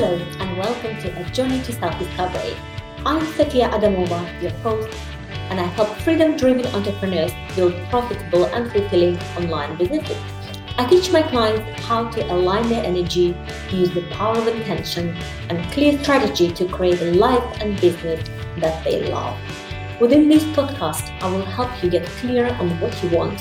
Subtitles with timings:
[0.00, 2.56] Hello and welcome to A Journey to Self-Discovery.
[3.04, 4.88] I'm Sofia Adamova, your host,
[5.50, 10.16] and I help freedom-driven entrepreneurs build profitable and fulfilling online businesses.
[10.78, 13.36] I teach my clients how to align their energy,
[13.70, 15.14] use the power of intention,
[15.50, 18.26] and clear strategy to create a life and business
[18.56, 19.38] that they love.
[20.00, 23.38] Within this podcast, I will help you get clear on what you want,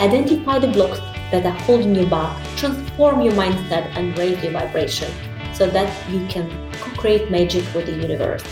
[0.00, 0.98] identify the blocks
[1.30, 5.12] that are holding you back, transform your mindset, and raise your vibration
[5.60, 8.42] so that you can co-create magic with the universe.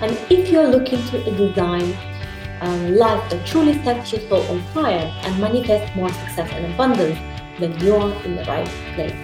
[0.00, 1.96] And if you're looking to design
[2.60, 7.18] a life that truly sets your soul on fire and manifest more success and abundance,
[7.58, 9.18] then you're in the right place.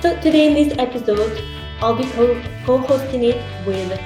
[0.00, 1.44] So today in this episode,
[1.82, 2.08] I'll be
[2.64, 4.00] co-hosting it with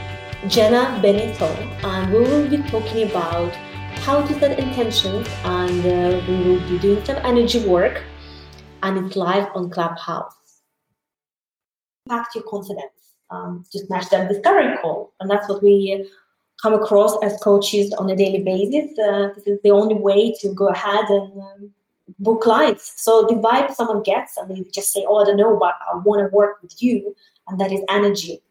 [0.47, 3.55] Genna Bennet Soh, and we will be talking about
[4.07, 8.03] how to set intentions, and uh, we will be doing some energy work,
[8.83, 10.46] and it's live on Clubhouse.
[12.07, 16.09] Impact your confidence um, to smash that discovery call, and that's what we
[16.63, 18.99] come across as coaches on a daily basis.
[18.99, 21.71] Uh, this is the only way to go ahead and um,
[22.19, 22.93] book clients.
[22.97, 25.97] So the vibe someone gets, and they just say, "Oh, I don't know, but I
[25.97, 27.15] want to work with you,"
[27.49, 28.43] and that is energy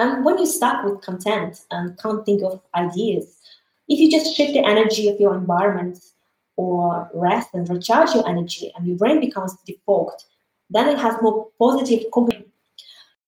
[0.00, 3.38] and when you're stuck with content and can't think of ideas,
[3.86, 5.98] if you just shift the energy of your environment
[6.56, 10.24] or rest and recharge your energy and your brain becomes default,
[10.70, 12.04] then it has more positive.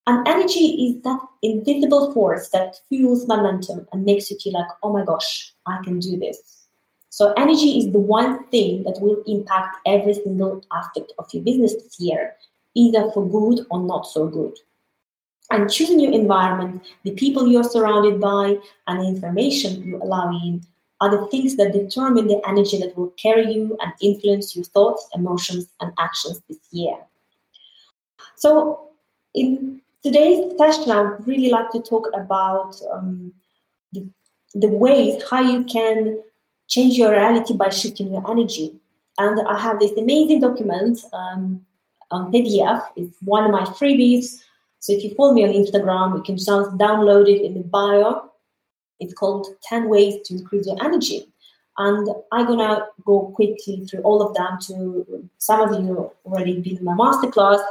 [0.07, 4.93] And energy is that invisible force that fuels momentum and makes you feel like, oh
[4.93, 6.67] my gosh, I can do this.
[7.09, 11.75] So energy is the one thing that will impact every single aspect of your business
[11.75, 12.35] this year,
[12.75, 14.55] either for good or not so good
[15.53, 20.63] and choosing your environment, the people you're surrounded by, and the information you allow in
[21.01, 25.07] are the things that determine the energy that will carry you and influence your thoughts,
[25.15, 26.97] emotions, and actions this year.
[28.37, 28.89] So,
[29.35, 33.33] in today's session, I would really like to talk about um,
[33.93, 34.07] the,
[34.55, 36.23] the ways how you can
[36.69, 38.75] change your reality by shifting your energy.
[39.19, 41.65] And I have this amazing document um,
[42.11, 42.85] on PDF.
[42.97, 44.43] It's one of my freebies
[44.83, 48.33] so if you follow me on Instagram, you can just download it in the bio.
[48.99, 51.29] It's called 10 Ways to Increase Your Energy.
[51.79, 56.79] And I'm gonna go quickly through all of them to some of you already been
[56.79, 57.63] in my masterclass,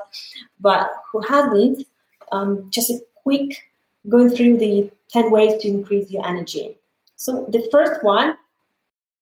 [0.61, 1.85] but who hasn't,
[2.31, 3.63] um, just a quick
[4.09, 6.77] going through the 10 ways to increase your energy.
[7.15, 8.37] So the first one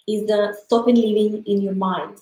[0.07, 2.17] is the stopping living in your mind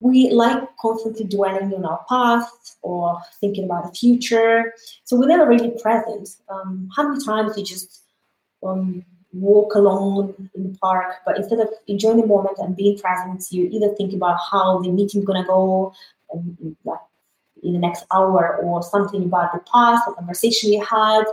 [0.00, 4.74] we like constantly dwelling on our past or thinking about the future.
[5.04, 6.28] So we're never really present.
[6.48, 8.02] Um, how many times you just
[8.62, 13.44] um, walk alone in the park, but instead of enjoying the moment and being present,
[13.50, 15.92] you either think about how the meeting's gonna go
[16.32, 17.00] and, like,
[17.62, 21.24] in the next hour or something about the past, a conversation you had,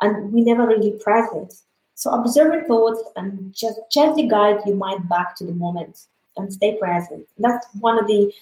[0.00, 1.54] and we never really present.
[1.94, 6.02] So observe your thoughts and just gently guide your mind back to the moment
[6.36, 7.26] and stay present.
[7.38, 8.32] That's one of the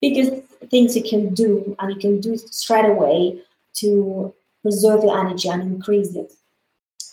[0.00, 0.32] biggest
[0.70, 3.40] things you can do, and you can do straight away
[3.74, 4.32] to
[4.62, 6.32] preserve your energy and increase it.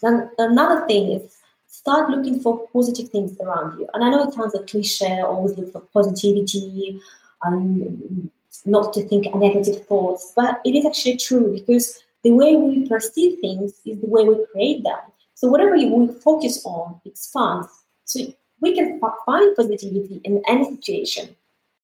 [0.02, 1.36] Then another thing is
[1.68, 3.88] start looking for positive things around you.
[3.94, 7.00] And I know it sounds a cliche, always look for positivity
[7.44, 8.30] and
[8.66, 13.40] not to think negative thoughts, but it is actually true because the way we perceive
[13.40, 15.00] things is the way we create them.
[15.36, 17.68] So whatever you focus on expands.
[18.06, 18.22] So
[18.62, 21.36] we can find positivity in any situation.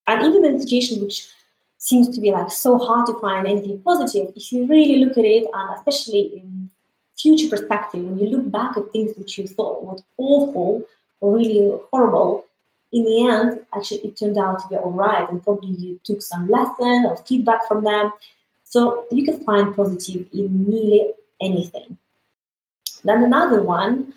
[0.08, 1.28] And even in a situation which
[1.78, 5.26] seems to be like so hard to find anything positive, if you really look at
[5.26, 6.70] it, and especially in
[7.18, 10.84] future perspective, when you look back at things which you thought were awful
[11.22, 12.45] or really horrible,
[12.96, 16.22] in the end, actually it turned out to be all right, and probably you took
[16.22, 18.12] some lesson or feedback from them.
[18.64, 21.12] So you can find positive in nearly
[21.42, 21.98] anything.
[23.04, 24.14] Then another one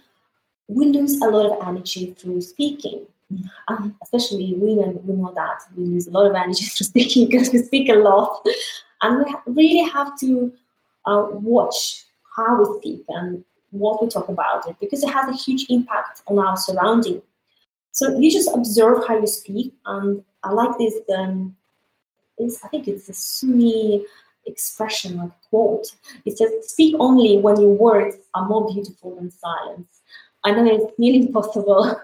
[0.69, 3.07] we lose a lot of energy through speaking.
[3.67, 7.51] Um, especially women, we know that we lose a lot of energy through speaking because
[7.53, 8.47] we speak a lot,
[9.03, 10.53] and we really have to
[11.05, 12.05] uh, watch
[12.37, 16.23] how we speak and what we talk about it because it has a huge impact
[16.29, 17.21] on our surrounding.
[17.93, 20.95] So you just observe how you speak, and I like this.
[21.17, 21.57] Um,
[22.41, 24.05] I think it's a Sunni
[24.47, 25.89] expression, like quote.
[26.25, 29.89] It says, "Speak only when your words are more beautiful than silence."
[30.45, 32.01] I know it's nearly impossible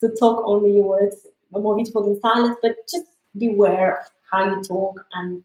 [0.00, 1.16] to talk only your words
[1.52, 5.42] more beautiful than silence, but just beware of how you talk and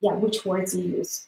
[0.00, 1.26] yeah, which words you use.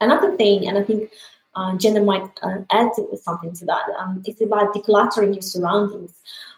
[0.00, 1.10] Another thing, and I think
[1.54, 2.90] uh, Genna might uh, add
[3.22, 3.82] something to that.
[3.98, 6.14] Um, it's about decluttering your surroundings,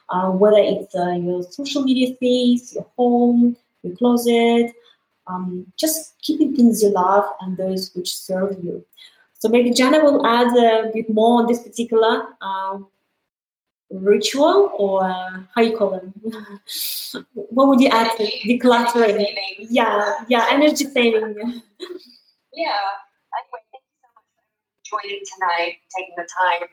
[0.08, 4.72] uh, whether it's uh, your social media space, your home, your closet,
[5.26, 8.84] um, just keeping things you love and those which serve you.
[9.38, 12.78] So maybe Genna will add a bit more on this particular uh,
[13.90, 16.12] ritual or uh, how you call them?
[17.34, 19.26] what would you add to decluttering?
[19.58, 21.22] Yeah, yeah, energy saving.
[22.52, 22.80] yeah.
[23.34, 26.68] Anyway, thank you so much for joining tonight, taking the time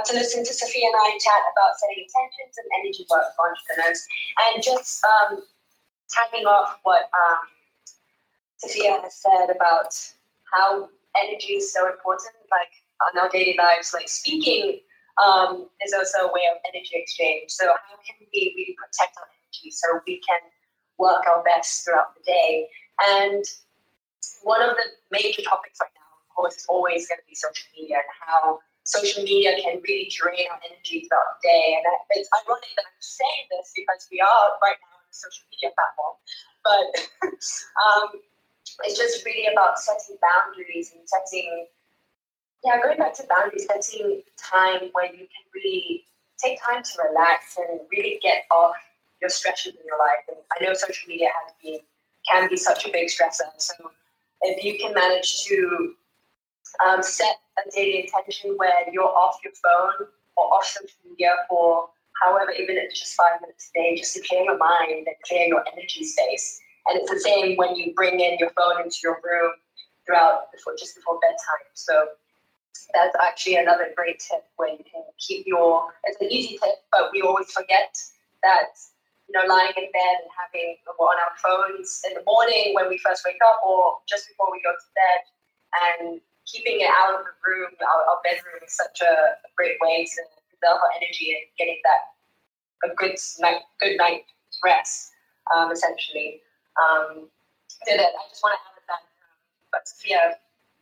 [0.00, 4.00] to listen to Sophia and I chat about setting intentions and energy work for entrepreneurs.
[4.48, 5.44] And just um,
[6.08, 7.44] tagging off what um,
[8.56, 9.92] Sophia has said about
[10.52, 10.88] how
[11.20, 12.72] energy is so important, like
[13.04, 14.80] on our daily lives, like speaking
[15.20, 17.50] um, is also a way of energy exchange.
[17.50, 20.40] So how can we really protect our energy so we can
[20.98, 22.68] work our best throughout the day?
[23.12, 23.44] And
[24.42, 27.66] one of the major topics right now, of course, is always going to be social
[27.76, 31.78] media and how social media can really drain our energy throughout the day.
[31.78, 31.84] And
[32.18, 35.70] it's ironic that I'm saying this because we are right now on a social media
[35.74, 36.16] platform,
[36.66, 36.86] but
[37.86, 38.08] um,
[38.84, 41.66] it's just really about setting boundaries and setting,
[42.64, 46.04] yeah, going back to boundaries, setting time when you can really
[46.42, 48.74] take time to relax and really get off
[49.20, 50.26] your stresses in your life.
[50.28, 51.80] And I know social media has been
[52.30, 53.50] can be such a big stressor.
[53.58, 53.74] So
[54.42, 55.94] if you can manage to
[56.86, 61.88] um, set a daily intention where you're off your phone or off social media for
[62.22, 65.16] however, even if it's just five minutes a day, just to clear your mind and
[65.26, 66.60] clear your energy space.
[66.86, 69.52] And it's the same when you bring in your phone into your room
[70.06, 71.66] throughout before just before bedtime.
[71.74, 72.06] So
[72.94, 77.10] that's actually another great tip where you can keep your it's an easy tip, but
[77.12, 77.96] we always forget
[78.42, 78.74] that
[79.28, 82.98] you know, lying in bed and having on our phones in the morning when we
[82.98, 85.20] first wake up or just before we go to bed
[85.88, 90.20] and keeping it out of the room, our, bedroom is such a, great way to
[90.48, 94.24] preserve our energy and getting that a good night, good night
[94.64, 95.12] rest,
[95.54, 96.40] um, essentially.
[96.80, 97.28] Um,
[97.68, 98.94] so that I just want to add that.
[98.94, 100.36] Um, but Sophia,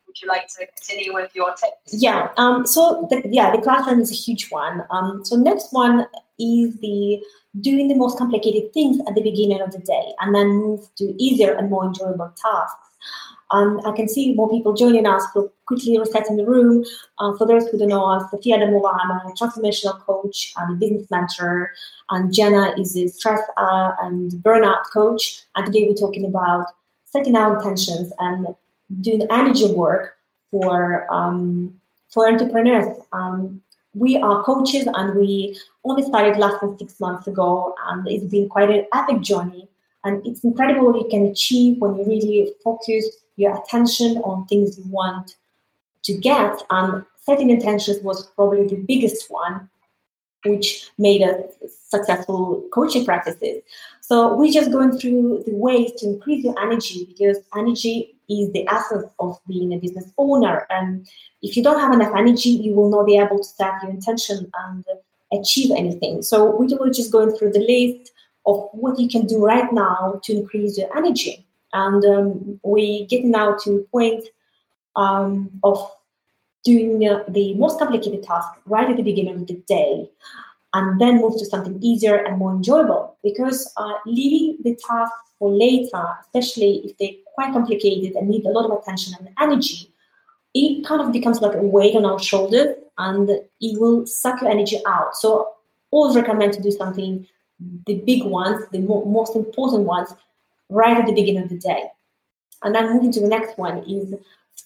[0.06, 1.92] would you like to continue with your tips?
[1.92, 2.30] Yeah.
[2.36, 4.82] Um, so the, yeah, the classroom is a huge one.
[4.90, 6.06] Um, so next one
[6.38, 7.20] is the
[7.60, 11.04] doing the most complicated things at the beginning of the day, and then move to
[11.22, 12.88] easier and more enjoyable tasks.
[13.50, 16.84] Um, I can see more people joining us for quickly resetting the room.
[17.18, 20.76] Uh, for those who don't know us, Sophia Adamova, I'm a transformational coach, I'm a
[20.76, 21.72] business mentor,
[22.10, 25.42] and Genna is a stress uh, and burnout coach.
[25.56, 26.66] And today we're talking about
[27.04, 28.46] setting our intentions and
[29.00, 30.16] doing energy work
[30.50, 31.74] for um,
[32.08, 32.96] for entrepreneurs.
[33.12, 33.62] Um,
[33.94, 38.48] we are coaches and we only started less than six months ago, and it's been
[38.48, 39.68] quite an epic journey.
[40.04, 43.06] And it's incredible what you can achieve when you really focus
[43.40, 45.36] your attention on things you want
[46.04, 46.62] to get.
[46.70, 49.68] And setting intentions was probably the biggest one,
[50.44, 51.40] which made us
[51.88, 53.62] successful coaching practices.
[54.00, 58.66] So we're just going through the ways to increase your energy because energy is the
[58.68, 60.66] essence of being a business owner.
[60.70, 61.08] And
[61.42, 64.50] if you don't have enough energy, you will not be able to set your intention
[64.64, 64.84] and
[65.32, 66.22] achieve anything.
[66.22, 68.12] So we were just going through the list
[68.46, 71.46] of what you can do right now to increase your energy.
[71.72, 74.24] And um, we get now to point
[74.96, 75.90] um, of
[76.64, 80.08] doing uh, the most complicated task right at the beginning of the day
[80.74, 85.50] and then move to something easier and more enjoyable because uh, leaving the task for
[85.50, 89.90] later, especially if they're quite complicated and need a lot of attention and energy,
[90.54, 94.50] it kind of becomes like a weight on our shoulders and it will suck your
[94.50, 95.16] energy out.
[95.16, 95.48] So
[95.90, 97.26] always recommend to do something,
[97.86, 100.14] the big ones, the mo- most important ones,
[100.70, 101.84] right at the beginning of the day.
[102.62, 104.14] And then moving to the next one is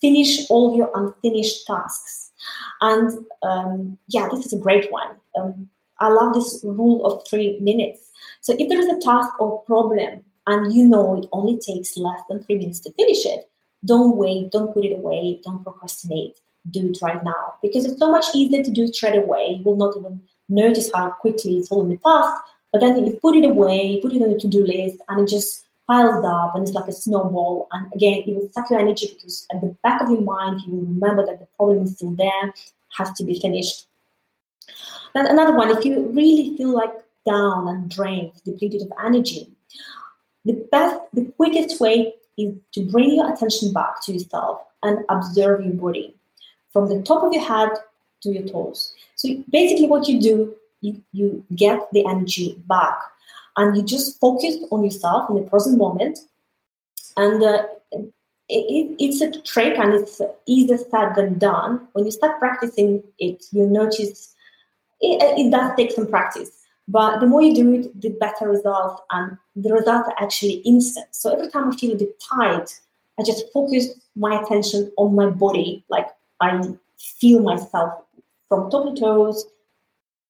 [0.00, 2.32] finish all your unfinished tasks.
[2.80, 3.10] And
[3.42, 5.16] um, yeah, this is a great one.
[5.38, 5.68] Um,
[6.00, 8.10] I love this rule of three minutes.
[8.40, 12.20] So if there is a task or problem and you know it only takes less
[12.28, 13.48] than three minutes to finish it,
[13.84, 16.38] don't wait, don't put it away, don't procrastinate.
[16.70, 19.56] Do it right now because it's so much easier to do it straight away.
[19.58, 22.42] You will not even notice how quickly it's all in the past.
[22.72, 25.30] But then if you put it away, put it on your to-do list, and it
[25.30, 27.68] just piles up and it's like a snowball.
[27.72, 30.80] And again, it will suck your energy because at the back of your mind, you
[30.80, 32.54] remember that the problem is still there,
[32.96, 33.86] has to be finished.
[35.14, 36.92] Then another one, if you really feel like
[37.26, 39.48] down and drained, depleted of energy,
[40.44, 45.64] the best, the quickest way is to bring your attention back to yourself and observe
[45.64, 46.14] your body
[46.72, 47.70] from the top of your head
[48.22, 48.92] to your toes.
[49.16, 52.98] So basically, what you do, you, you get the energy back
[53.56, 56.18] and you just focus on yourself in the present moment.
[57.16, 57.64] And uh,
[58.48, 61.86] it, it's a trick and it's easier said than done.
[61.92, 64.34] When you start practicing it, you notice
[65.00, 66.50] it, it does take some practice.
[66.86, 71.06] But the more you do it, the better results, and the results are actually instant.
[71.12, 72.70] So every time I feel a bit tired,
[73.18, 76.08] I just focus my attention on my body, like
[76.40, 76.60] I
[76.98, 78.04] feel myself
[78.48, 79.46] from top to toes,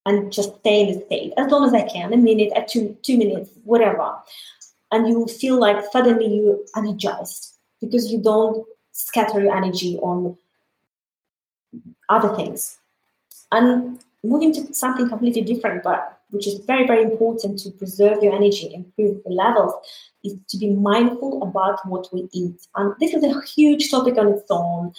[0.07, 2.97] and just stay in the state as long as I can, a minute, at two
[3.03, 4.15] two minutes, whatever.
[4.93, 10.37] And you will feel like suddenly you're energized because you don't scatter your energy on
[12.09, 12.79] other things.
[13.51, 18.35] And moving to something completely different, but which is very, very important to preserve your
[18.35, 19.73] energy, improve the levels,
[20.25, 22.67] is to be mindful about what we eat.
[22.75, 24.93] And this is a huge topic on its own.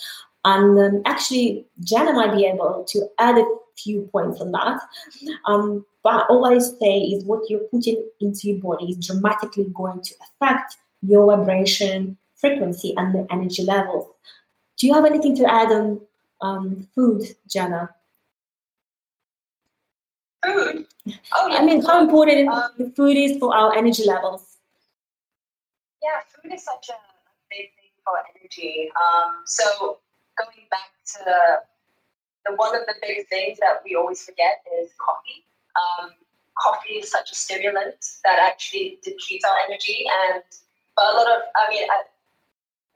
[0.45, 3.45] And um, actually, Genna might be able to add a
[3.77, 4.81] few points on that.
[5.45, 10.01] Um, but all I say is what you're putting into your body is dramatically going
[10.01, 14.07] to affect your vibration, frequency, and the energy levels.
[14.77, 16.01] Do you have anything to add on
[16.41, 17.89] um, food, Genna?
[20.43, 20.85] Food?
[21.33, 21.57] Oh, yeah.
[21.57, 24.57] I mean, how important um, the food is for our energy levels.
[26.03, 26.97] Yeah, food is such a
[27.49, 28.91] big thing for energy.
[28.95, 29.99] Um, so
[30.37, 31.61] going back to
[32.45, 35.45] the one of the big things that we always forget is coffee.
[35.75, 36.11] Um,
[36.57, 40.43] coffee is such a stimulant that actually depletes our energy, and
[40.97, 42.03] a lot of, I mean, I,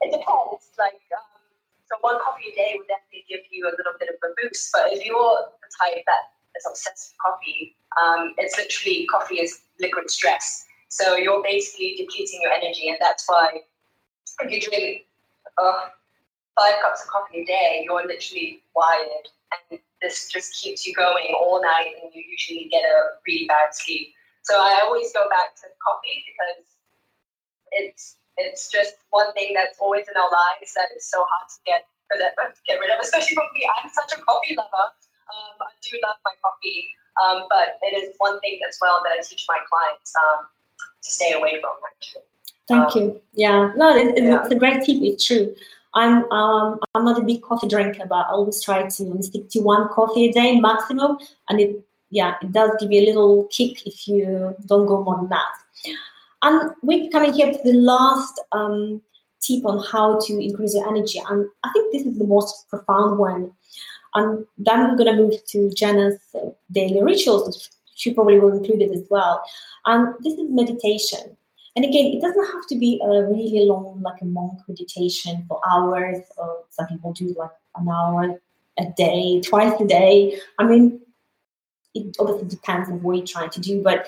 [0.00, 0.72] it depends.
[0.78, 1.42] Like, um,
[1.86, 4.70] so one coffee a day would definitely give you a little bit of a boost.
[4.72, 9.60] But if you're the type that is obsessed with coffee, um, it's literally coffee is
[9.80, 10.64] liquid stress.
[10.88, 13.60] So you're basically depleting your energy, and that's why
[14.40, 15.06] if you drink
[15.58, 15.90] uh,
[16.58, 21.34] five cups of coffee a day, you're literally wired, and this just keeps you going
[21.38, 24.14] all night, and you usually get a really bad sleep.
[24.42, 26.64] So I always go back to coffee because
[27.72, 31.58] it's it's just one thing that's always in our lives that is so hard to
[31.66, 31.84] get
[32.66, 33.68] get rid of, especially for me.
[33.68, 34.86] I'm such a coffee lover.
[35.30, 36.90] Um, I do love my coffee,
[37.22, 40.46] um, but it is one thing as well that I teach my clients um,
[41.02, 41.76] to stay away from.
[41.86, 42.22] Actually.
[42.66, 43.20] Thank um, you.
[43.34, 44.42] Yeah, no, it, it, yeah.
[44.42, 44.98] it's a great tip.
[45.02, 45.54] It's true.
[45.94, 49.60] I'm um, I'm not a big coffee drinker, but I always try to stick to
[49.60, 51.18] one coffee a day maximum,
[51.48, 55.16] and it yeah it does give you a little kick if you don't go more
[55.16, 55.52] than that.
[56.42, 59.02] And we're coming here to the last um,
[59.40, 63.18] tip on how to increase your energy, and I think this is the most profound
[63.18, 63.52] one.
[64.14, 67.70] And then we're to move to Genna's uh, daily rituals.
[67.94, 69.42] She probably will include it as well.
[69.86, 71.36] And this is meditation.
[71.80, 75.62] And again, it doesn't have to be a really long, like a monk meditation for
[75.66, 78.38] hours, or some people do like an hour
[78.78, 80.38] a day, twice a day.
[80.58, 81.00] I mean,
[81.94, 84.06] it obviously depends on what you're trying to do, but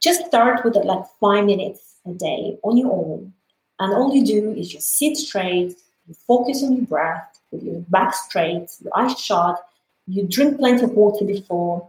[0.00, 3.32] just start with like five minutes a day on your own.
[3.78, 5.76] And all you do is just sit straight,
[6.08, 9.64] you focus on your breath with your back straight, your eyes shut,
[10.08, 11.88] you drink plenty of water before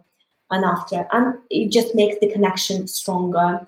[0.51, 3.67] and after, and it just makes the connection stronger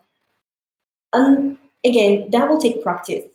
[1.15, 3.25] and again, that will take practice.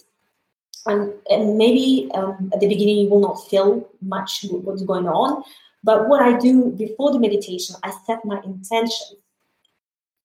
[0.86, 5.42] And, and maybe um, at the beginning you will not feel much what's going on.
[5.82, 9.14] But what I do before the meditation, I set my intentions.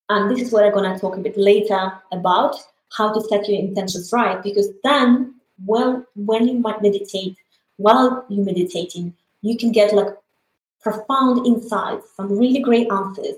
[0.09, 2.55] And this is what I'm going to talk a bit later about
[2.95, 4.41] how to set your intentions right.
[4.41, 5.35] Because then,
[5.65, 7.38] well, when you might meditate,
[7.77, 10.13] while you're meditating, you can get like
[10.81, 13.35] profound insights, some really great answers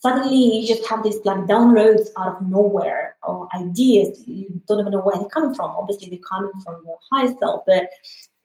[0.00, 4.92] suddenly you just have these like downloads out of nowhere or ideas you don't even
[4.92, 5.70] know where they're coming from.
[5.70, 7.90] Obviously they're coming from your higher self but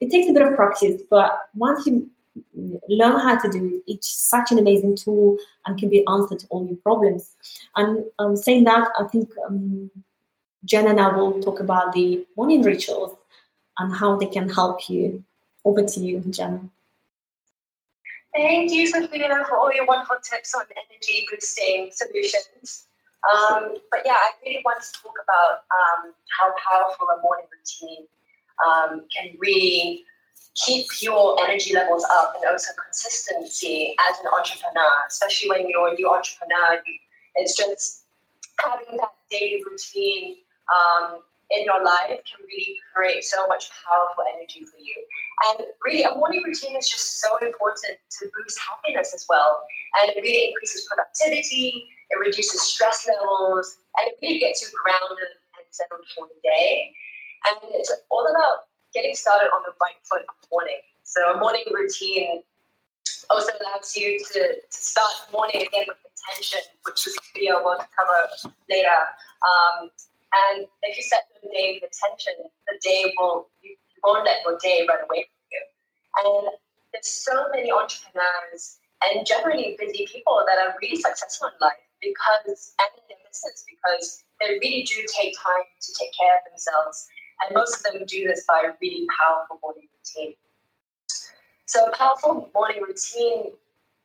[0.00, 1.02] it takes a bit of practice.
[1.10, 2.10] But once you
[2.88, 6.46] learn how to do it it's such an amazing tool and can be answer to
[6.48, 7.34] all your problems.
[7.76, 9.90] And um, saying that i think um,
[10.64, 13.16] jen and i will talk about the morning rituals
[13.78, 15.24] and how they can help you
[15.64, 16.70] over to you jen
[18.36, 22.86] Thank you, Sophia, for all your wonderful tips on energy boosting solutions.
[23.24, 28.06] Um, but yeah, I really want to talk about um, how powerful a morning routine
[28.66, 30.04] um, can really
[30.54, 35.94] keep your energy levels up and also consistency as an entrepreneur, especially when you're a
[35.94, 36.78] new entrepreneur.
[37.36, 38.04] It's just
[38.62, 40.36] having that daily routine
[40.68, 44.96] um, in your life can really create so much powerful energy for you.
[45.48, 49.62] And really, a morning routine is just so important to boost happiness as well.
[50.00, 55.30] And it really increases productivity, it reduces stress levels, and it really gets you grounded
[55.54, 56.92] and settled for the day.
[57.46, 60.80] And it's all about getting started on the right foot in the morning.
[61.04, 62.42] So a morning routine
[63.30, 67.78] also allows you to, to start morning again with intention, which is a video we'll
[67.78, 68.98] cover later.
[69.42, 69.90] Um,
[70.36, 72.34] and if you set the day with intention,
[72.66, 75.62] the day will you won't let your day run away from you.
[76.24, 76.48] And
[76.92, 82.74] there's so many entrepreneurs and generally busy people that are really successful in life, because
[82.80, 87.08] and in their business because they really do take time to take care of themselves.
[87.44, 90.34] And most of them do this by a really powerful morning routine.
[91.66, 93.52] So a powerful morning routine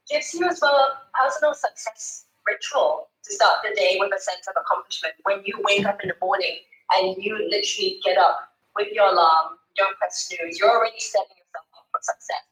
[0.10, 4.48] gives you as well a personal success ritual to start the day with a sense
[4.48, 5.14] of accomplishment.
[5.24, 6.58] When you wake up in the morning
[6.98, 11.66] and you literally get up with your alarm, don't press snooze, you're already setting yourself
[11.78, 12.46] up for success.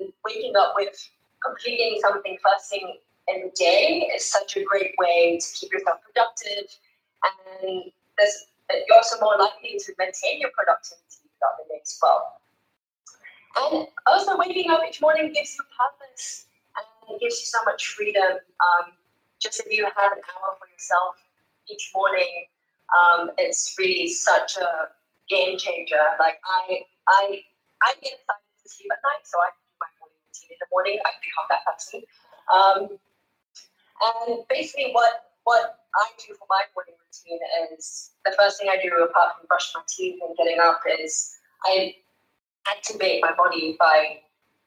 [0.00, 0.96] And waking up with
[1.44, 6.00] completing something first thing in the day is such a great way to keep yourself
[6.04, 6.68] productive
[7.22, 7.82] and
[8.18, 12.40] there's, you're also more likely to maintain your productivity throughout the day as well.
[13.56, 16.46] And also waking up each morning gives you purpose
[17.10, 18.38] it gives you so much freedom.
[18.38, 18.92] Um,
[19.40, 21.16] just if you have an hour for yourself
[21.70, 22.46] each morning,
[22.90, 24.90] um, it's really such a
[25.28, 26.02] game changer.
[26.18, 27.22] Like I, I,
[27.82, 30.68] I get excited to sleep at night, so I do my morning routine in the
[30.70, 30.98] morning.
[31.06, 32.00] I become that person.
[32.50, 32.80] Um,
[34.00, 37.40] and basically, what what I do for my morning routine
[37.74, 41.34] is the first thing I do, apart from brushing my teeth and getting up, is
[41.64, 41.94] I
[42.68, 44.20] activate my body by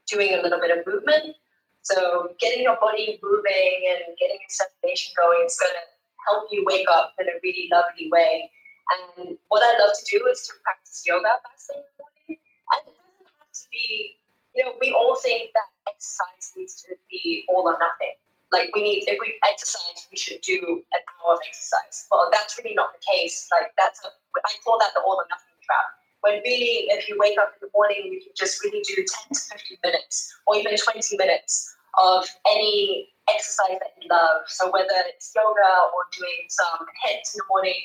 [0.08, 1.36] doing a little bit of movement.
[1.84, 5.86] So, getting your body moving and getting your circulation going is going to
[6.28, 8.50] help you wake up in a really lovely way.
[8.92, 12.40] And what I love to do is to practice yoga first thing in the morning.
[12.40, 14.16] And it doesn't have to be,
[14.56, 18.16] you know, we all think that exercise needs to be all or nothing
[18.54, 20.62] like we need if we exercise we should do
[20.94, 24.10] an hour of exercise well that's really not the case like that's a,
[24.46, 27.68] i call that the all or nothing trap when really if you wake up in
[27.68, 31.76] the morning you can just really do 10 to 15 minutes or even 20 minutes
[32.00, 34.48] of any exercise that you love.
[34.48, 37.80] So whether it's yoga or doing some HIITs in the morning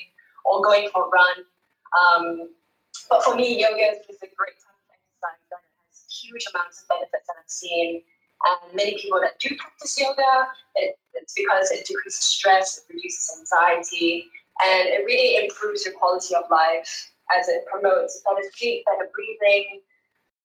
[0.45, 1.37] or going for a run.
[1.93, 2.49] Um,
[3.09, 6.87] but for me yoga is a great type of exercise that has huge amounts of
[6.87, 8.01] benefits that i've seen.
[8.39, 13.35] And many people that do practice yoga, it, it's because it decreases stress, it reduces
[13.37, 14.25] anxiety,
[14.63, 19.81] and it really improves your quality of life as it promotes better sleep, better breathing,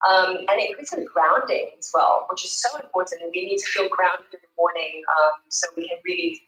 [0.08, 3.22] um, and it increases grounding as well, which is so important.
[3.22, 6.42] And we need to feel grounded in the morning um, so we can really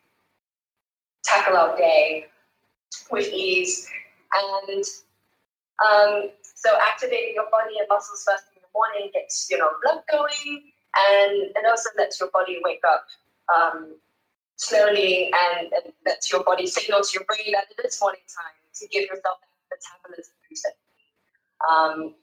[1.24, 2.26] tackle our day
[3.10, 3.88] with ease.
[4.34, 4.84] And
[5.84, 9.68] um, so activating your body and muscles first thing in the morning gets you know
[9.82, 13.04] blood going and it also lets your body wake up
[13.54, 13.96] um,
[14.56, 18.56] slowly and, and lets your body signal to your brain that it is morning time
[18.74, 20.34] to give yourself that metabolism.
[21.70, 22.14] Um,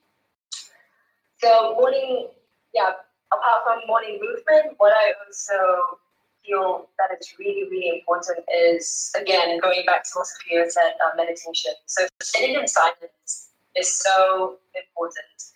[1.38, 2.28] so morning,
[2.74, 2.92] yeah,
[3.32, 5.98] apart from morning movement, what I also
[6.44, 11.16] feel that is really, really important is, again, going back to what Sophia said, uh,
[11.16, 11.72] meditation.
[11.86, 15.52] So sitting in silence is so important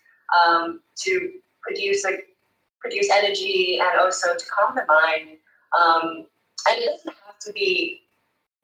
[0.46, 2.18] um, to produce a
[2.81, 5.38] produce energy and also to calm the mind.
[5.79, 6.27] Um,
[6.68, 8.03] and it doesn't have to be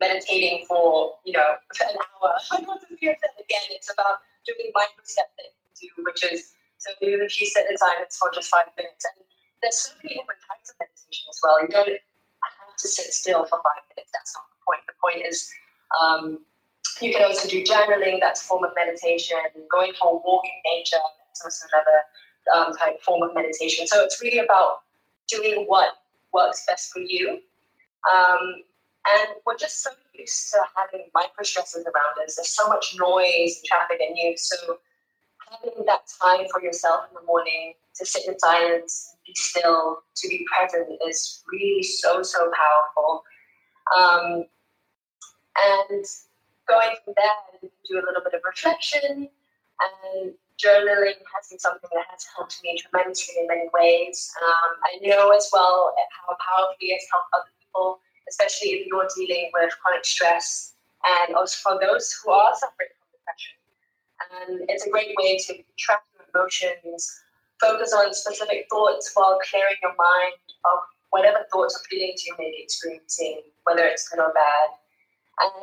[0.04, 2.36] meditating for, you know, an hour.
[3.00, 8.16] Again, it's about doing micro step things, which is, so if you sit in silence
[8.20, 9.24] for just five minutes, and
[9.62, 11.56] there's so many different types of meditation as well.
[11.60, 14.12] You don't have to sit still for five minutes.
[14.12, 14.82] That's not the point.
[14.84, 15.48] The point is,
[15.96, 16.44] um,
[17.00, 19.40] you can also do journaling, that's a form of meditation,
[19.70, 21.98] going for a walk in nature, that's also another
[22.52, 23.86] um, type form of meditation.
[23.86, 24.84] So it's really about
[25.28, 27.40] doing what works best for you.
[28.04, 28.62] Um,
[29.12, 32.36] and we're just so used to having micro stresses around us.
[32.36, 34.48] There's so much noise, traffic, and news.
[34.48, 34.78] So
[35.50, 40.28] having that time for yourself in the morning to sit in silence, be still, to
[40.28, 43.24] be present is really so, so powerful.
[43.96, 44.44] Um,
[45.56, 46.04] and
[46.68, 49.28] going from there, do a little bit of reflection
[49.80, 54.32] and journaling has been something that has helped me tremendously in many ways.
[54.42, 59.50] Um, I know as well how powerfully it's helped other people, especially if you're dealing
[59.52, 60.74] with chronic stress,
[61.26, 63.56] and also for those who are suffering from depression.
[64.32, 67.12] And it's a great way to track your emotions,
[67.60, 70.34] focus on specific thoughts while clearing your mind
[70.64, 70.78] of
[71.10, 74.68] whatever thoughts or feelings you may be experiencing, whether it's good or bad.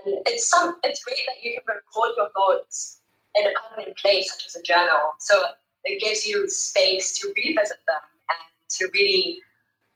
[0.06, 3.02] And it's some it's great that you can record your thoughts
[3.36, 5.16] in a permanent place, such as a journal.
[5.20, 5.42] So
[5.84, 9.40] it gives you space to revisit them and to really.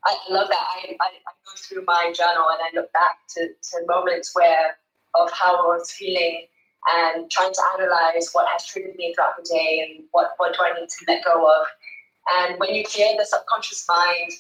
[0.06, 0.66] I love that.
[0.76, 4.78] I, I, I go through my journal and I look back to, to moments where
[5.16, 6.46] of how I was feeling
[6.96, 10.60] and trying to analyze what has triggered me throughout the day and what, what do
[10.62, 11.68] I need to let go of.
[12.38, 14.32] And when you clear the subconscious mind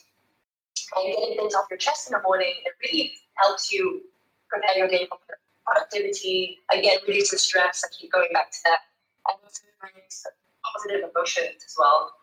[0.97, 4.01] and getting things off your chest in the morning, it really helps you
[4.49, 5.17] prepare your day for
[5.65, 7.84] productivity, again, reduces stress.
[7.84, 8.80] I keep going back to that.
[9.28, 10.25] And also brings
[10.62, 12.13] positive emotions as well.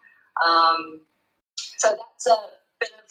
[0.47, 1.01] Um,
[1.79, 2.37] so that's a
[2.79, 3.11] bit of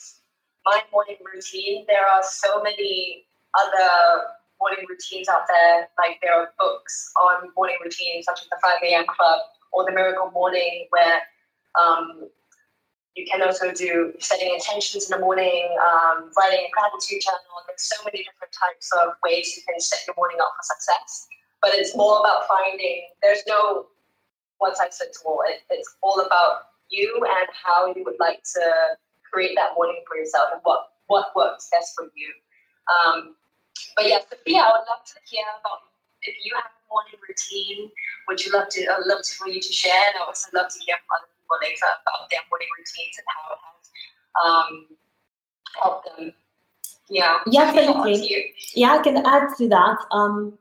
[0.65, 1.86] my morning routine.
[1.88, 3.26] There are so many
[3.58, 3.89] other
[4.60, 5.89] morning routines out there.
[5.97, 9.06] Like there are books on morning routines, such as the 5 a.m.
[9.08, 9.41] Club
[9.74, 11.21] or the Miracle Morning, where
[11.80, 12.30] um,
[13.15, 17.60] you can also do setting intentions in the morning, um, writing a gratitude journal.
[17.67, 21.28] There's so many different types of ways you can set your morning up for success.
[21.62, 23.88] But it's more about finding, there's no
[24.58, 25.43] one size fits all.
[25.47, 28.62] It, it's all about you and how you would like to
[29.32, 32.30] create that morning for yourself and what, what works best for you.
[32.91, 33.36] Um,
[33.96, 35.91] but yeah, Sophia, I would love to hear about
[36.24, 37.89] if you have a morning routine.
[38.28, 38.82] Would you love to?
[38.82, 41.32] I'd love to, for you to share, and I also love to hear from other
[41.34, 43.86] people later about their morning routines and how it has
[44.44, 44.72] um,
[45.82, 46.34] helped them.
[47.10, 47.39] Yeah.
[47.48, 48.54] Yeah, absolutely.
[48.76, 49.98] Yeah, I can add to that.
[50.12, 50.58] Um,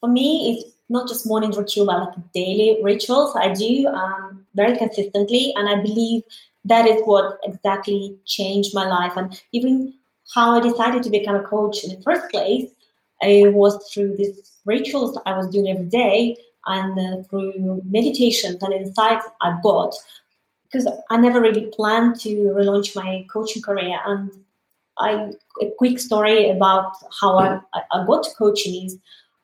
[0.00, 3.34] for me, it's not just morning ritual, but like daily rituals.
[3.36, 6.22] I do um, very consistently, and I believe
[6.64, 9.12] that is what exactly changed my life.
[9.16, 9.94] And even
[10.34, 12.70] how I decided to become a coach in the first place,
[13.20, 18.72] it was through these rituals I was doing every day and uh, through meditations and
[18.72, 19.94] insights I got.
[20.64, 23.98] Because I never really planned to relaunch my coaching career.
[24.06, 24.30] And
[24.98, 28.98] I, a quick story about how I, I got to coaching is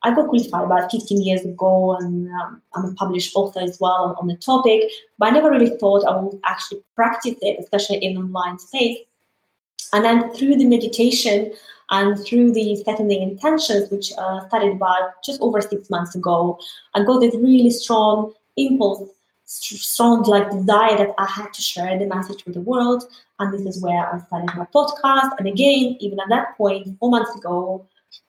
[0.06, 4.16] I got qualified about 15 years ago, and um, I'm a published author as well
[4.20, 4.84] on the topic.
[5.18, 8.98] But I never really thought I would actually practice it, especially in online space.
[9.92, 11.52] And then through the meditation
[11.90, 16.60] and through the setting the intentions, which uh, started about just over six months ago,
[16.94, 19.10] I got this really strong impulse,
[19.44, 23.02] strong like desire that I had to share the message with the world.
[23.40, 25.30] And this is where I started my podcast.
[25.38, 27.84] And again, even at that point, four months ago,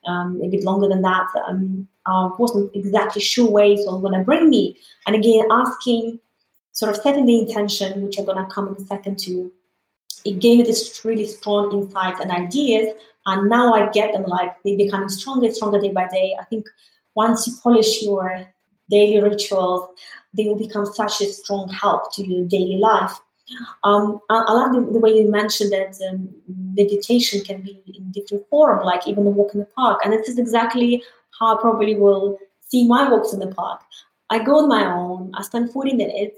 [0.06, 4.18] um, a bit longer than that, um, I wasn't exactly sure where it's all going
[4.18, 4.78] to bring me.
[5.06, 6.20] And again, asking,
[6.72, 9.52] sort of setting the intention, which I'm going to come in a second to,
[10.24, 12.94] it gave me this really strong insights and ideas.
[13.26, 16.34] And now I get them like they becoming stronger stronger day by day.
[16.40, 16.66] I think
[17.14, 18.46] once you polish your
[18.90, 19.90] daily rituals,
[20.34, 23.18] they will become such a strong help to your daily life.
[23.84, 26.28] Um, I, love the, the, way you mentioned that um,
[26.74, 30.00] meditation can be in different form, like even a walk in the park.
[30.04, 31.02] And this is exactly
[31.38, 33.80] how I probably will see my walks in the park.
[34.30, 35.32] I go on my own.
[35.34, 36.36] I spend 40 minutes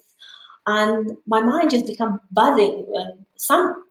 [0.66, 2.87] and my mind just become buzzing.
[2.96, 3.85] Uh, some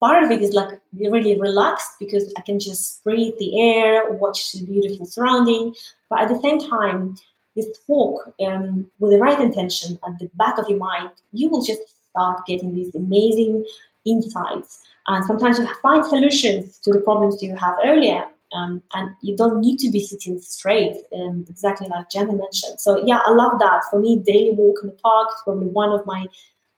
[0.00, 4.52] part of it is like really relaxed because I can just breathe the air, watch
[4.52, 5.74] the beautiful surrounding.
[6.08, 7.16] But at the same time,
[7.56, 11.62] this walk um, with the right intention at the back of your mind, you will
[11.62, 11.80] just
[12.10, 13.64] start getting these amazing
[14.04, 14.82] insights.
[15.06, 18.24] And sometimes you find solutions to the problems you have earlier.
[18.52, 22.80] Um, and you don't need to be sitting straight, um, exactly like Genna mentioned.
[22.80, 23.82] So yeah, I love that.
[23.88, 26.26] For me, daily walk in the park is probably one of my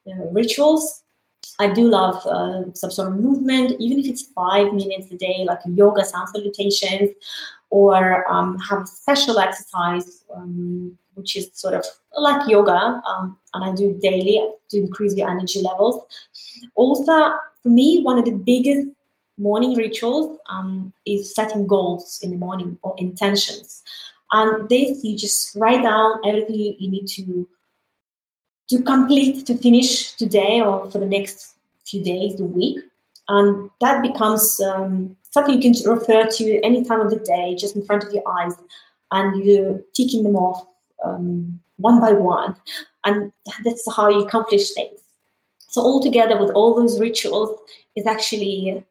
[0.06, 1.02] uh, rituals.
[1.58, 5.44] I do love uh, some sort of movement, even if it's five minutes a day,
[5.46, 7.10] like yoga, sun salutations,
[7.70, 11.84] or um, have a special exercise, um, which is sort of
[12.18, 16.02] like yoga, um, and I do daily to increase your energy levels.
[16.74, 18.88] Also, for me, one of the biggest
[19.38, 23.82] morning rituals um, is setting goals in the morning or intentions.
[24.32, 27.48] And this, you just write down everything you need to
[28.70, 32.78] to complete, to finish today or for the next few days, the week.
[33.28, 37.76] And that becomes um, something you can refer to any time of the day, just
[37.76, 38.54] in front of your eyes,
[39.10, 40.66] and you're ticking them off
[41.04, 42.56] um, one by one.
[43.04, 43.32] And
[43.64, 45.00] that's how you accomplish things.
[45.68, 47.58] So, all together with all those rituals,
[47.96, 48.84] is actually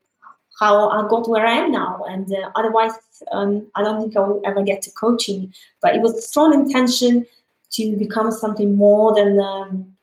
[0.60, 2.04] how I got where I am now.
[2.08, 2.94] And uh, otherwise,
[3.32, 5.54] um, I don't think I will ever get to coaching.
[5.82, 7.26] But it was a strong intention
[7.72, 9.96] to become something more than um,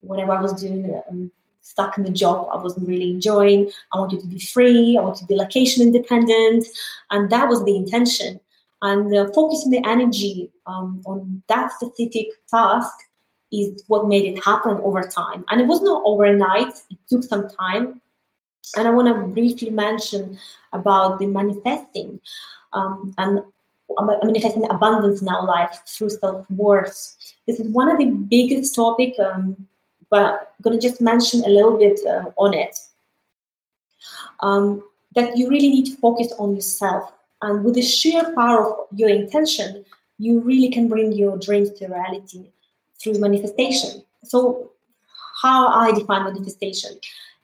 [0.00, 1.00] whatever I was doing.
[1.08, 3.70] Um, stuck in the job I wasn't really enjoying.
[3.92, 4.96] I wanted to be free.
[4.98, 6.66] I wanted to be location independent,
[7.10, 8.38] and that was the intention.
[8.84, 12.92] And uh, focusing the energy um, on that specific task
[13.50, 15.42] is what made it happen over time.
[15.48, 16.74] And it was not overnight.
[16.90, 18.02] It took some time.
[18.76, 20.38] And I want to briefly mention
[20.74, 22.20] about the manifesting
[22.74, 23.40] um, and
[24.22, 27.16] manifesting abundance in our life through self-worth.
[27.46, 29.66] This is one of the biggest topic, um,
[30.10, 32.78] but I'm going to just mention a little bit uh, on it.
[34.40, 34.82] Um,
[35.14, 37.12] that you really need to focus on yourself.
[37.44, 39.84] And with the sheer power of your intention,
[40.18, 42.46] you really can bring your dreams to reality
[42.98, 44.02] through manifestation.
[44.22, 44.70] So,
[45.42, 46.92] how I define manifestation,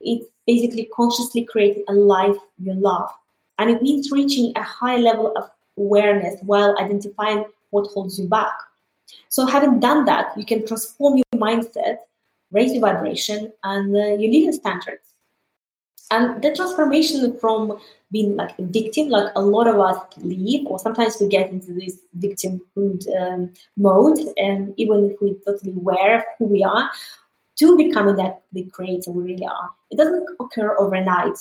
[0.01, 3.11] it's basically consciously creating a life you love.
[3.59, 8.55] And it means reaching a high level of awareness while identifying what holds you back.
[9.29, 11.99] So, having done that, you can transform your mindset,
[12.51, 15.10] raise your vibration, and uh, your living standards.
[16.11, 17.79] And the transformation from
[18.11, 21.73] being like a victim, like a lot of us leave, or sometimes we get into
[21.73, 26.90] this victimhood um, mode, and even if we're totally aware of who we are,
[27.57, 29.70] to becoming that the creator we really are.
[29.90, 31.38] It doesn't occur overnight,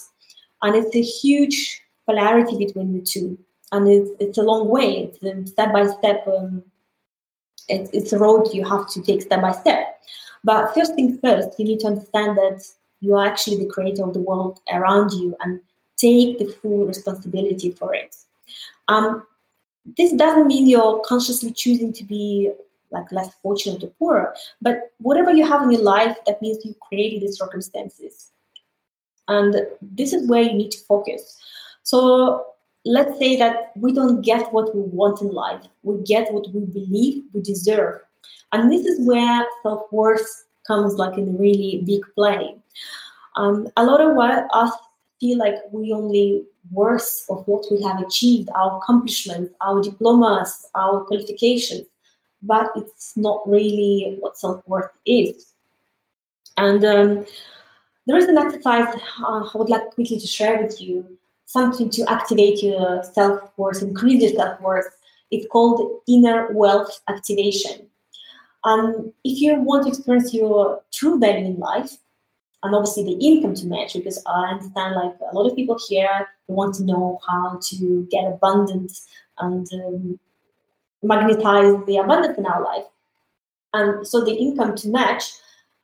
[0.61, 3.39] and it's a huge polarity between the two,
[3.71, 5.05] and it's, it's a long way.
[5.05, 6.27] It's a step by step.
[6.27, 6.61] Um,
[7.69, 9.99] it, it's a road you have to take step by step.
[10.43, 12.63] But first things first, you need to understand that
[13.01, 15.59] you are actually the creator of the world around you and
[15.97, 18.15] take the full responsibility for it.
[18.87, 19.25] Um,
[19.97, 22.51] this doesn't mean you're consciously choosing to be
[22.91, 26.75] like less fortunate or poorer, but whatever you have in your life, that means you
[26.87, 28.31] created the circumstances.
[29.27, 31.37] And this is where you need to focus.
[31.83, 32.47] So
[32.85, 36.65] let's say that we don't get what we want in life, we get what we
[36.65, 38.01] believe we deserve.
[38.51, 40.27] And this is where self worth
[40.69, 42.55] comes like in a really big play.
[43.35, 44.71] Um, a lot of what us
[45.19, 51.03] feel like we only worth of what we have achieved, our accomplishments, our diplomas, our
[51.05, 51.87] qualifications,
[52.43, 55.53] but it's not really what self-worth is.
[56.57, 57.25] And um,
[58.05, 62.05] there is an exercise uh, I would like quickly to share with you, something to
[62.07, 64.95] activate your self-worth, increase your self-worth.
[65.31, 67.88] It's called inner wealth activation.
[68.63, 71.97] Um, if you want to experience your true value in life,
[72.63, 76.27] and obviously the income to match, because I understand like a lot of people here
[76.47, 80.19] want to know how to get abundance and um,
[81.01, 82.83] magnetize the abundance in our life.
[83.73, 85.23] And so the income to match,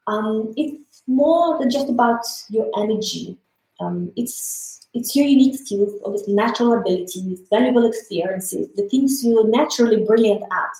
[0.07, 3.37] um, it's more than just about your energy.
[3.79, 10.03] Um, it's it's your unique skills, obviously natural abilities, valuable experiences, the things you're naturally
[10.05, 10.75] brilliant at.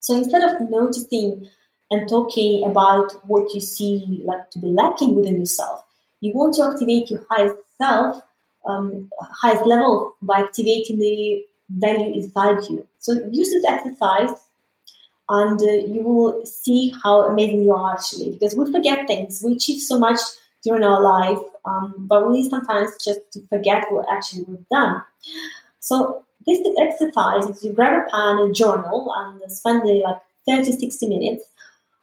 [0.00, 1.48] So instead of noticing
[1.90, 5.84] and talking about what you see like to be lacking within yourself,
[6.20, 8.22] you want to activate your highest self,
[8.66, 12.86] um, highest level by activating the value inside you.
[12.98, 14.30] So use this exercise
[15.28, 19.42] and uh, you will see how amazing you are actually because we forget things.
[19.44, 20.20] We achieve so much
[20.62, 25.02] during our life, um, but we sometimes just forget what actually we've done.
[25.80, 30.16] So this exercise is you grab a pen and journal and spend like
[30.48, 31.44] 30, 60 minutes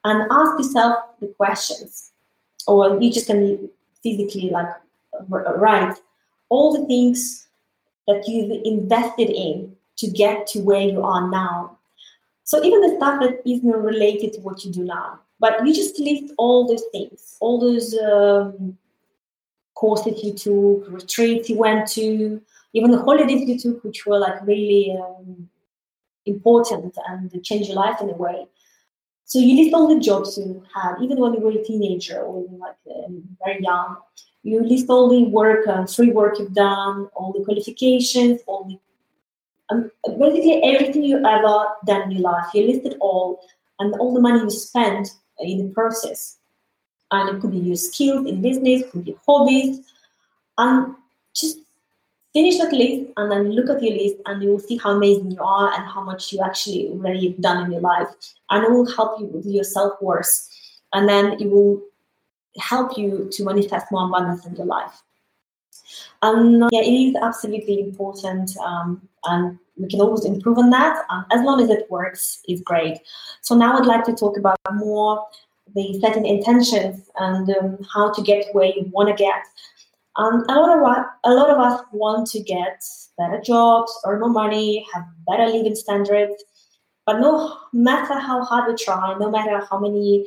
[0.04, 2.12] and ask yourself the questions.
[2.68, 3.70] Or you just can
[4.04, 4.68] physically like
[5.30, 5.98] write
[6.50, 7.48] all the things
[8.08, 11.78] that you've invested in to get to where you are now.
[12.44, 16.00] So even the stuff that isn't related to what you do now, but you just
[16.00, 18.78] list all those things, all those um,
[19.74, 22.42] courses you took, retreats you went to,
[22.76, 25.50] even the holidays you took, which were like really um,
[26.26, 28.46] important and changed your life in a way.
[29.24, 32.46] So you list all the jobs you had, even when you were a teenager or
[32.60, 33.98] like um, very young.
[34.44, 38.78] You list all the work, uh, free work you've done, all the qualifications, all the
[39.72, 42.54] um, basically everything you ever done in your life.
[42.54, 43.40] You list it all,
[43.80, 45.10] and all the money you spent
[45.40, 46.38] in the process.
[47.10, 49.80] And it could be your skills in business, could be hobbies,
[50.60, 50.94] and
[51.34, 51.65] just
[52.36, 55.32] finish that list and then look at your list and you will see how amazing
[55.32, 58.10] you are and how much you actually already done in your life
[58.50, 60.34] and it will help you with your self-worth
[60.94, 61.82] and then it will
[62.60, 65.02] help you to manifest more abundance in your life
[66.22, 71.06] um, yeah, it is absolutely important, um, and we can always improve on that.
[71.10, 73.00] Um, as long as it works, is great.
[73.42, 75.26] So now I'd like to talk about more
[75.76, 79.44] the setting intentions and um, how to get where you want to get.
[80.18, 82.82] Um, a lot of a lot of us want to get
[83.18, 86.42] better jobs, earn more money, have better living standards.
[87.06, 90.26] But no matter how hard we try, no matter how many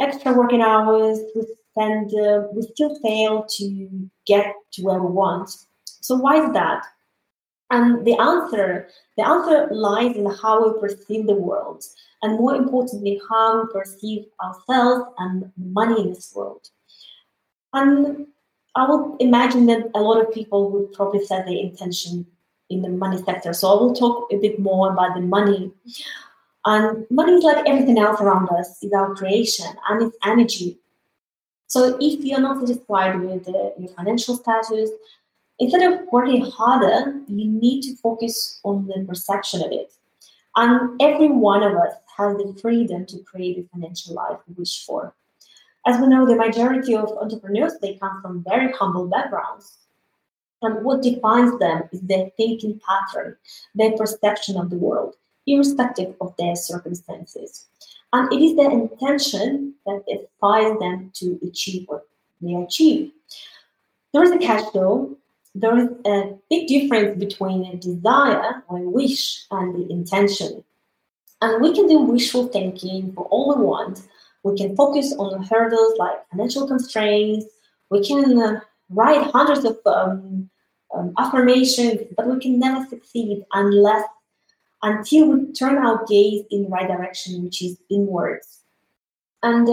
[0.00, 5.50] extra working hours we spend, uh, we still fail to get to where we want.
[5.84, 6.84] So why is that?
[7.70, 11.84] And the answer, the answer lies in how we perceive the world,
[12.22, 16.68] and more importantly, how we perceive ourselves and money in this world.
[17.74, 18.26] And
[18.78, 22.24] I would imagine that a lot of people would probably set their intention
[22.70, 23.52] in the money sector.
[23.52, 25.72] So I will talk a bit more about the money.
[26.64, 30.78] And money is like everything else around us, is our creation and it's energy.
[31.66, 34.90] So if you're not satisfied with your financial status,
[35.58, 39.92] instead of working harder, you need to focus on the perception of it.
[40.54, 44.84] And every one of us has the freedom to create the financial life we wish
[44.86, 45.14] for.
[45.88, 49.78] As we know, the majority of entrepreneurs, they come from very humble backgrounds.
[50.60, 53.38] And what defines them is their thinking pattern,
[53.74, 57.68] their perception of the world, irrespective of their circumstances.
[58.12, 62.06] And it is their intention that inspires them to achieve what
[62.42, 63.12] they achieve.
[64.12, 65.16] There is a catch though.
[65.54, 70.62] There is a big difference between a desire or a wish and the intention.
[71.40, 74.02] And we can do wishful thinking for all we want.
[74.44, 77.46] We can focus on hurdles like financial constraints.
[77.90, 80.48] We can uh, write hundreds of um,
[80.94, 84.06] um, affirmations, but we can never succeed unless
[84.82, 88.60] until we turn our gaze in the right direction, which is inwards.
[89.42, 89.68] And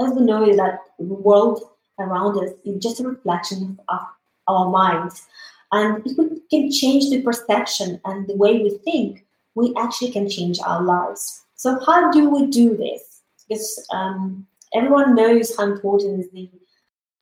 [0.00, 1.62] as we know that the world
[1.98, 4.00] around us is just a reflection of
[4.48, 5.26] our minds.
[5.72, 10.28] And if we can change the perception and the way we think, we actually can
[10.28, 11.42] change our lives.
[11.56, 13.15] So how do we do this?
[13.48, 16.50] Because um, everyone knows how important is the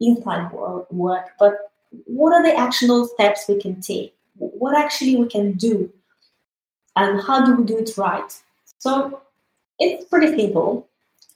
[0.00, 1.72] inside world work, but
[2.06, 4.14] what are the actionable steps we can take?
[4.36, 5.92] What actually we can do?
[6.96, 8.32] And how do we do it right?
[8.78, 9.20] So
[9.78, 10.88] it's pretty simple.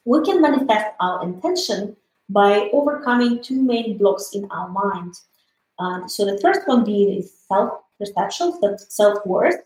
[0.05, 1.97] We can manifest our intention
[2.29, 5.15] by overcoming two main blocks in our mind.
[5.79, 9.63] Um, so the first one being is self-perception, self-worth,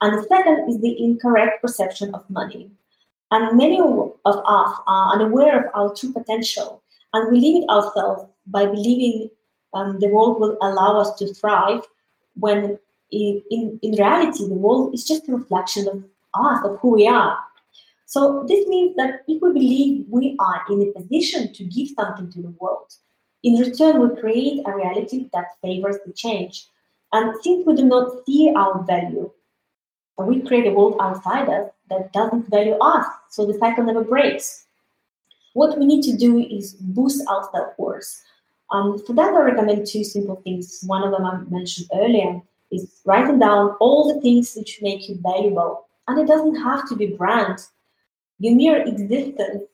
[0.00, 2.70] and the second is the incorrect perception of money.
[3.32, 6.82] And many of us are unaware of our true potential,
[7.14, 9.30] and we limit ourselves by believing
[9.72, 11.80] um, the world will allow us to thrive
[12.34, 12.78] when
[13.10, 17.08] in, in, in reality the world is just a reflection of us, of who we
[17.08, 17.38] are.
[18.04, 22.30] So this means that if we believe we are in a position to give something
[22.32, 22.92] to the world,
[23.42, 26.66] in return we create a reality that favors the change.
[27.14, 29.30] And since we do not see our value,
[30.18, 33.06] we create a world outside us that doesn't value us.
[33.30, 34.66] So the cycle never breaks.
[35.52, 38.22] What we need to do is boost our self-worth
[38.72, 40.82] um, for that, I recommend two simple things.
[40.86, 45.18] One of them I mentioned earlier is writing down all the things which make you
[45.22, 45.86] valuable.
[46.08, 47.58] And it doesn't have to be brand.
[48.38, 49.64] Your mere existence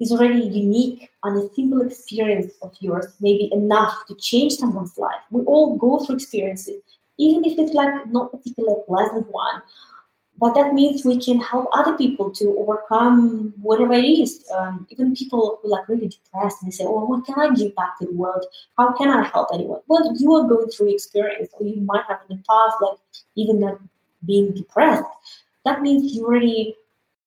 [0.00, 4.96] is already unique and a simple experience of yours may be enough to change someone's
[4.96, 5.20] life.
[5.30, 6.80] We all go through experiences,
[7.18, 9.60] even if it's like not particularly pleasant one
[10.38, 14.44] but that means we can help other people to overcome whatever it is.
[14.56, 17.54] Um, even people who are like really depressed and they say, "Oh, what can I
[17.54, 18.44] give back to the world?
[18.76, 22.20] How can I help anyone?" Well, you are going through experience, or you might have
[22.28, 22.98] in the past, like
[23.34, 23.78] even that
[24.24, 25.04] being depressed.
[25.64, 26.76] That means you already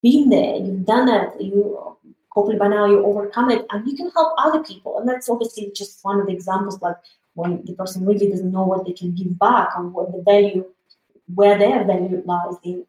[0.02, 1.96] been there, you've done it, you
[2.30, 4.98] hopefully by now you overcome it, and you can help other people.
[4.98, 6.96] And that's obviously just one of the examples, like
[7.34, 10.64] when the person really doesn't know what they can give back and what the value,
[11.34, 12.86] where their value lies in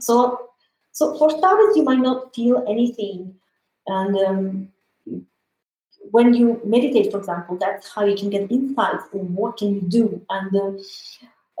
[0.00, 0.48] so,
[0.92, 3.34] so for starters, you might not feel anything,
[3.86, 4.68] and um,
[6.10, 9.80] when you meditate, for example, that's how you can get insights on what can you
[9.82, 10.72] do, and uh,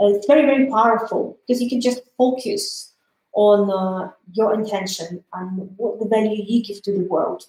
[0.08, 2.92] it's very very powerful because you can just focus
[3.32, 7.44] on uh, your intention and what the value you give to the world,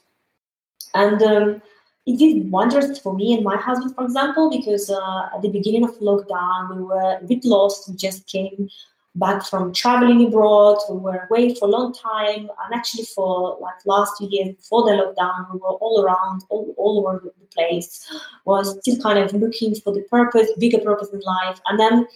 [0.94, 1.22] and.
[1.22, 1.62] Um,
[2.08, 5.84] it did wonders for me and my husband, for example, because uh, at the beginning
[5.84, 7.88] of lockdown, we were a bit lost.
[7.88, 8.70] We just came
[9.16, 10.78] back from traveling abroad.
[10.90, 14.84] We were away for a long time, and actually for like last two years before
[14.84, 18.06] the lockdown, we were all around, all, all over the place.
[18.46, 22.08] Was still kind of looking for the purpose, bigger purpose in life, and then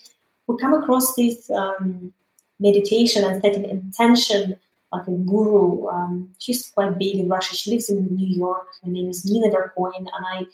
[0.48, 2.14] we come across this um,
[2.60, 4.58] meditation and setting intention.
[4.94, 7.54] Like a guru, um, she's quite big in Russia.
[7.54, 8.68] She lives in New York.
[8.82, 10.46] Her name is Nina Vercoin, and I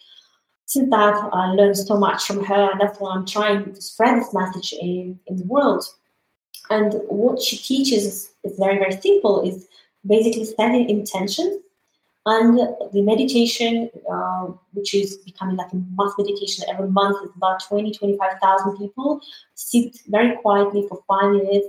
[0.66, 4.18] since that I learned so much from her, and that's why I'm trying to spread
[4.18, 5.84] this message in, in the world.
[6.72, 9.68] And what she teaches is, very, very simple, is
[10.06, 11.62] basically setting intentions
[12.26, 12.60] and
[12.94, 17.92] the meditation, uh, which is becoming like a mass meditation every month, is about 20,
[17.94, 19.22] 25,000 people
[19.56, 21.68] sit very quietly for five minutes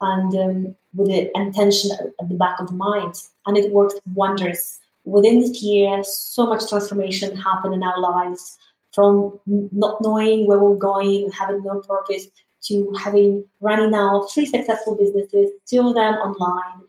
[0.00, 3.14] and um, with the intention at the back of the mind.
[3.46, 4.78] And it works wonders.
[5.04, 8.58] Within this year, so much transformation happened in our lives
[8.92, 12.28] from not knowing where we're going, having no purpose,
[12.62, 16.82] to having running now three successful businesses, two of them online.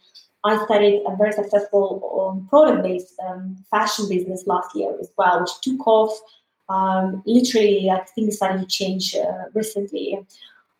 [0.43, 5.51] I started a very successful um, product-based um, fashion business last year as well, which
[5.61, 6.19] took off.
[6.67, 10.19] Um, literally, I think started to change uh, recently.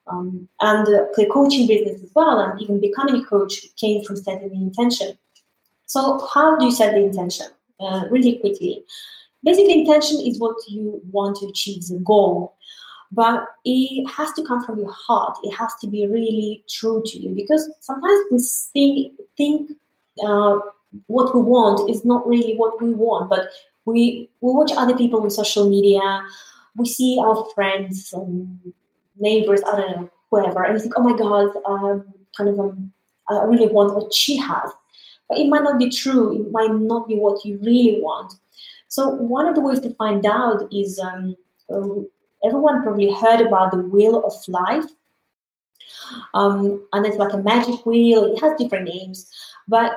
[0.07, 4.15] Um, and uh, the coaching business as well, and even becoming a coach came from
[4.15, 5.17] setting the intention.
[5.85, 7.47] So, how do you set the intention?
[7.79, 8.83] Uh, really quickly.
[9.43, 12.55] Basically, intention is what you want to achieve, the goal
[13.11, 15.37] but it has to come from your heart.
[15.43, 18.39] It has to be really true to you because sometimes we
[18.73, 19.71] think, think
[20.25, 20.59] uh,
[21.07, 23.49] what we want is not really what we want, but
[23.85, 26.23] we, we watch other people on social media,
[26.75, 28.73] we see our friends and
[29.17, 32.05] neighbors, I don't know, whoever, and we think, oh my God, um,
[32.37, 32.93] kind of, um,
[33.29, 34.71] I really want what she has.
[35.27, 36.35] But it might not be true.
[36.35, 38.33] It might not be what you really want.
[38.87, 41.35] So one of the ways to find out is um,
[42.43, 44.85] everyone probably heard about the wheel of life.
[46.33, 48.25] Um, and it's like a magic wheel.
[48.25, 49.29] It has different names,
[49.67, 49.93] but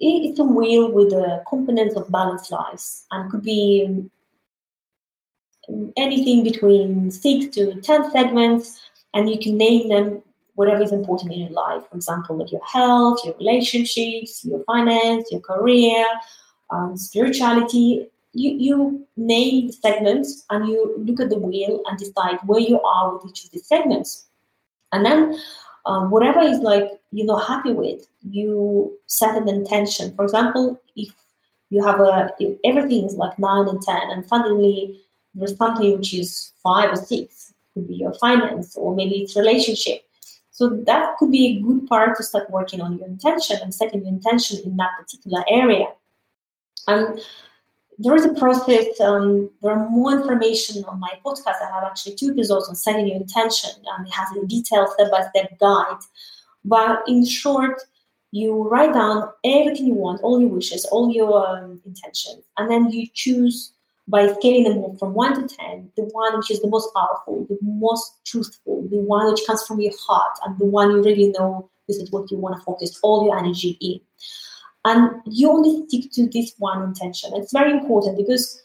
[0.00, 4.10] it's a wheel with the components of balanced lives and could be
[5.96, 8.80] anything between six to 10 segments,
[9.14, 10.22] and you can name them
[10.54, 11.82] whatever is important in your life.
[11.90, 16.04] For example, like your health, your relationships, your finance, your career,
[16.70, 18.08] um, spirituality.
[18.34, 22.80] You, you name the segments and you look at the wheel and decide where you
[22.82, 24.26] are with each of these segments.
[24.92, 25.38] And then
[25.86, 30.14] um, whatever is like you're not happy with, you set an intention.
[30.14, 31.14] For example, if
[31.70, 35.00] you have a if everything is like nine and ten, and suddenly
[35.34, 40.02] there's something which is five or six, could be your finance or maybe it's relationship.
[40.50, 44.02] So that could be a good part to start working on your intention and setting
[44.02, 45.86] your intention in that particular area.
[46.86, 47.20] And
[47.98, 49.00] there is a process.
[49.00, 51.62] Um, there are more information on my podcast.
[51.62, 55.58] I have actually two episodes on setting your intention, and it has a detailed step-by-step
[55.58, 56.00] guide.
[56.64, 57.82] But in short,
[58.32, 62.90] you write down everything you want, all your wishes, all your um, intentions, and then
[62.90, 63.72] you choose
[64.08, 67.58] by scaling them from one to ten, the one which is the most powerful, the
[67.62, 71.70] most truthful, the one which comes from your heart, and the one you really know
[71.86, 74.00] this is what you want to focus all your energy in.
[74.84, 77.32] And you only stick to this one intention.
[77.34, 78.60] It's very important because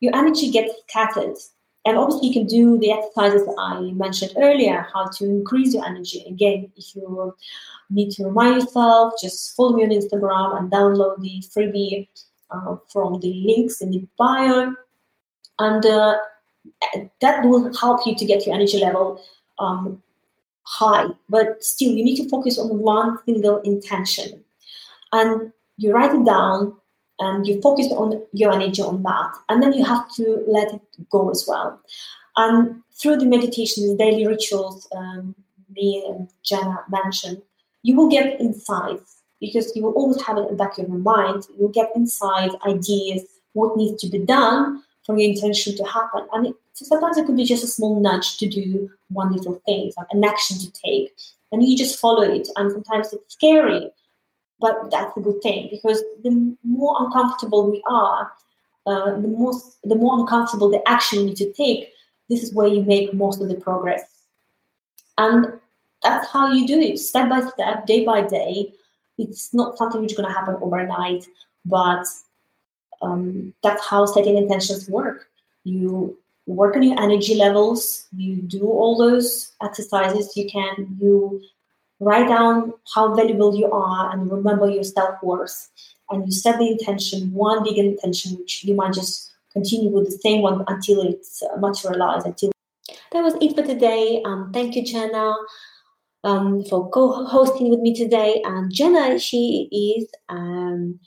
[0.00, 1.36] your energy gets scattered.
[1.86, 6.24] And obviously, you can do the exercises I mentioned earlier, how to increase your energy.
[6.28, 7.34] Again, if you
[7.88, 12.08] need to remind yourself, just follow me on Instagram and download the freebie
[12.50, 14.74] uh, from the links in the bio.
[15.58, 16.16] And uh,
[17.20, 19.22] that will help you to get your energy level
[19.58, 20.02] um,
[20.64, 21.06] high.
[21.28, 24.44] But still, you need to focus on one single intention.
[25.12, 26.76] And you write it down
[27.18, 29.32] and you focus on your energy on that.
[29.48, 31.80] And then you have to let it go as well.
[32.36, 35.34] And through the meditations, daily rituals, um,
[35.74, 37.42] me and Genna mentioned,
[37.82, 40.98] you will get insights because you will always have it in the back of your
[40.98, 41.46] mind.
[41.56, 43.22] You will get insight, ideas,
[43.54, 46.26] what needs to be done for your intention to happen.
[46.32, 49.60] And it, so sometimes it could be just a small nudge to do one little
[49.64, 51.10] thing, like an action to take.
[51.52, 52.48] And you just follow it.
[52.56, 53.90] And sometimes it's scary
[54.60, 58.32] but that's a good thing because the more uncomfortable we are,
[58.86, 61.90] uh, the most the more uncomfortable the action you need to take.
[62.28, 64.04] This is where you make most of the progress,
[65.18, 65.60] and
[66.02, 68.72] that's how you do it, step by step, day by day.
[69.18, 71.26] It's not something which is going to happen overnight,
[71.64, 72.06] but
[73.02, 75.28] um, that's how setting intentions work.
[75.64, 78.06] You work on your energy levels.
[78.16, 80.96] You do all those exercises you can.
[81.00, 81.42] You
[82.00, 85.70] write down how valuable you are and remember your self-worth.
[86.10, 90.18] And you set the intention one big intention which you might just continue with the
[90.18, 92.50] same one until it's uh, materialized until
[93.12, 94.22] that was it for today.
[94.24, 95.34] Um, thank you Genna
[96.24, 98.40] um, for co-hosting with me today.
[98.44, 100.98] And Genna she is um,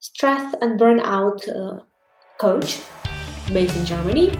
[0.00, 1.82] stress and burnout uh,
[2.38, 2.80] coach
[3.52, 4.30] based in germany.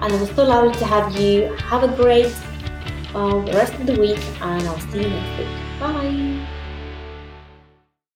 [0.00, 1.52] And it was so lovely to have you.
[1.54, 2.32] Have a great
[3.14, 5.48] um, the rest of the week, and I'll see you next week.
[5.80, 6.57] Bye.